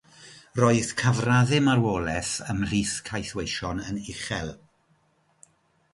Roedd 0.59 0.87
cyfraddau 1.01 1.59
marwolaeth 1.67 2.33
ymhlith 2.55 2.95
caethweision 3.11 3.85
yn 3.91 4.03
uchel. 4.17 4.53